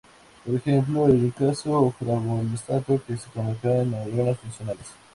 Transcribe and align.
Por 0.43 0.55
ejemplo, 0.55 1.05
en 1.09 1.25
un 1.25 1.29
caso 1.29 1.91
fibroblastos 1.91 2.61
se 3.19 3.29
convirtieron 3.29 3.81
en 3.81 3.91
neuronas 3.91 4.39
funcionales. 4.39 4.87